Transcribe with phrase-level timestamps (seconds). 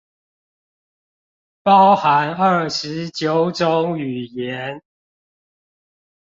[1.61, 4.81] 包含二十九種語言